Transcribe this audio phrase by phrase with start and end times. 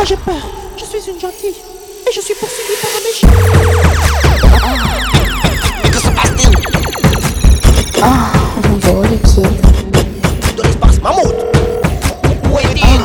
[0.00, 0.34] pas j'ai peur.
[0.78, 1.54] Je suis une gentille.
[2.08, 3.28] Et je suis poursuivie par un méchant.
[5.82, 6.56] Mais que se passe-t-il?
[7.98, 8.06] Oh,
[8.62, 10.56] bonjour le kid.
[10.56, 11.34] De l'espace, mammouth.
[12.50, 13.00] Où est-il?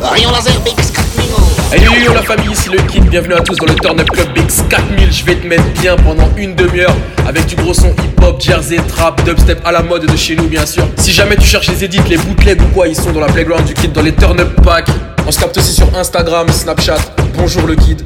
[0.00, 3.56] Rayon laser BX4000 Hey yo yo yo la famille, ici le kid, bienvenue à tous
[3.56, 6.94] dans le Turn Up Club BX4000 Je vais te mettre bien pendant une demi-heure
[7.26, 10.66] avec du gros son hip-hop, jersey, trap, dubstep à la mode de chez nous bien
[10.66, 10.86] sûr.
[10.96, 13.64] Si jamais tu cherches les edits, les bootlegs ou quoi, ils sont dans la playground
[13.64, 14.90] du kid, dans les Turn Up Packs
[15.26, 16.98] On se capte aussi sur Instagram, Snapchat,
[17.36, 18.02] bonjour le kid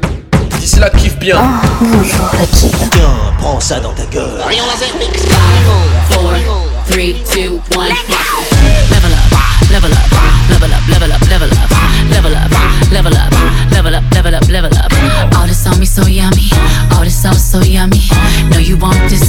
[0.59, 1.37] D'ici là, kiffe bien
[1.81, 2.71] Bonjour le kid.
[2.91, 4.39] Tiens, prends ça dans ta gueule.
[4.45, 6.33] Rayon laser BX4000 four,
[6.87, 7.89] three, two, one.
[8.89, 10.11] Level up, level up,
[10.49, 11.61] level up, level up, level up,
[12.09, 12.51] level up,
[12.91, 13.31] level up,
[13.71, 14.91] level up, level up, level up.
[15.37, 16.49] All this on me so yummy,
[16.93, 17.99] all this sauce so yummy.
[18.59, 19.28] You want this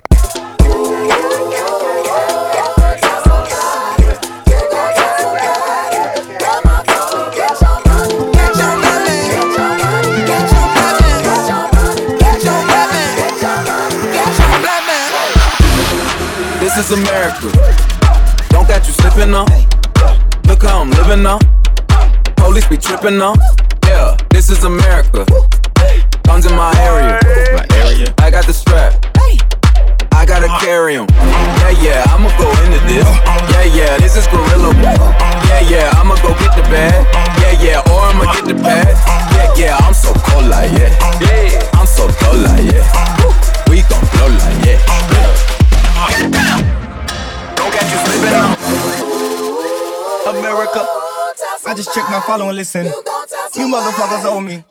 [23.17, 23.33] Now.
[23.85, 25.25] Yeah, this is America.
[52.31, 52.85] Follow and listen.
[52.85, 54.63] You motherfuckers owe me.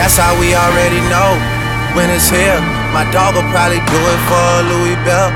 [0.00, 1.36] That's how we already know.
[1.92, 2.56] When it's here,
[2.96, 5.28] my dog will probably do it for Louis belt.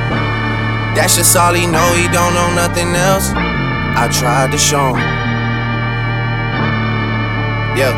[0.96, 3.28] That's just all he know, he don't know nothing else.
[3.36, 5.04] I tried to show him.
[7.76, 7.92] Yeah.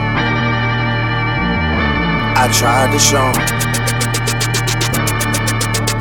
[2.35, 3.47] I tried to show him.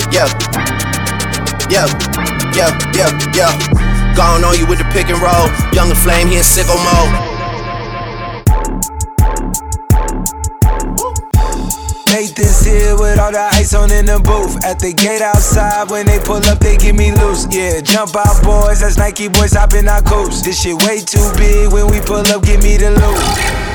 [0.10, 0.26] Yeah.
[1.70, 1.86] Yeah.
[2.58, 2.74] Yeah.
[2.98, 3.12] Yeah.
[3.38, 4.16] Yeah.
[4.18, 5.46] Gone on you with the pick and roll.
[5.78, 7.25] Young La Flame, he in sicko mode.
[12.16, 14.64] Nathan's here with all the ice on in the booth.
[14.64, 17.46] At the gate outside, when they pull up, they give me loose.
[17.52, 18.80] Yeah, jump out, boys.
[18.80, 20.42] That's Nike boys hopping our coops.
[20.42, 21.74] This shit way too big.
[21.74, 23.75] When we pull up, give me the loot.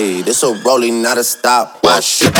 [0.00, 1.84] Hey, this a rolling, not a stop.
[1.84, 2.20] Watch.
[2.20, 2.30] Hey,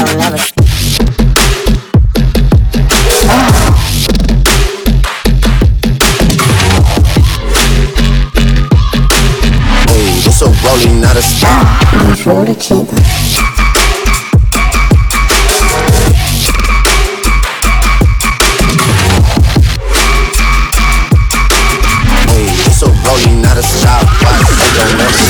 [10.25, 11.67] this a rolling, not a stop.
[12.59, 12.89] Kid.
[22.25, 24.07] Hey, this a rolling, not a stop.
[24.23, 24.49] Watch.
[24.79, 25.30] Don't never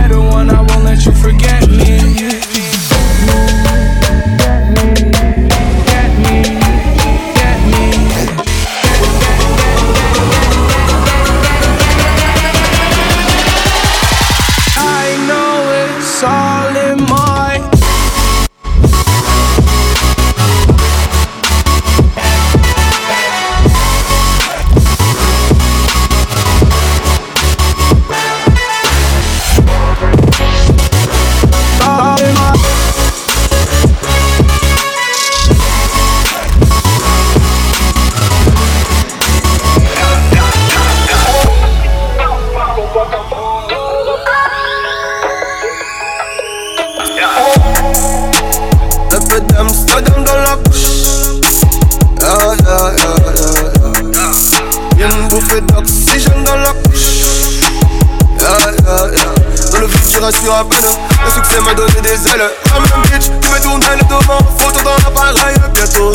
[62.11, 62.49] des ailes.
[62.65, 64.39] La même bitch qui me tourne le devant.
[64.57, 66.11] Photo dans l'appareil, bientôt.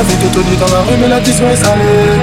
[0.00, 2.16] La la vie te te dit dans la rue, mais l'addition est salée.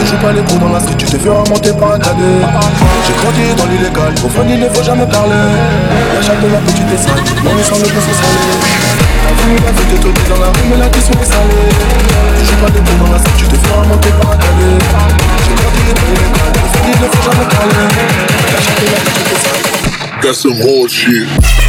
[0.00, 2.42] Tu joues pas les coups dans la street, tu te fais remonter par un cadet.
[3.06, 5.46] J'ai grandi dans l'illégal, au fond, il ne faut jamais parler.
[6.12, 8.50] La chatte de la petite est sale, mon sang le se saler.
[9.22, 11.70] La rue, la vie te te dit dans la rue, mais l'addition est salée.
[12.34, 14.74] Tu joues pas les coups dans la street, tu te fais remonter par un cadet.
[15.46, 17.86] J'ai grandi dans l'illégal, au fond, il ne faut jamais parler.
[18.50, 20.18] La chatte de la petite est sale.
[20.20, 21.59] Got some shit.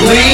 [0.00, 0.29] We